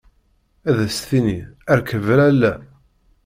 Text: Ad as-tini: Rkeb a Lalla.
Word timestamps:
Ad 0.69 0.77
as-tini: 0.85 1.39
Rkeb 1.79 2.05
a 2.13 2.15
Lalla. 2.19 2.53